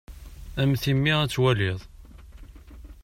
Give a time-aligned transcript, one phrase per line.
[0.59, 1.79] A mm timmi ad twaliḍ.